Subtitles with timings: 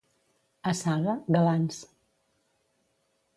[0.71, 1.77] A Saga, galants.